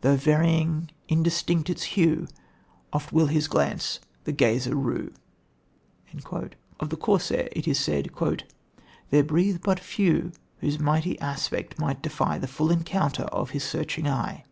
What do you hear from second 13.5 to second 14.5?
his searching eye."